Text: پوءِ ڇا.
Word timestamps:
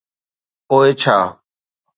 پوءِ 0.67 0.89
ڇا. 1.01 1.17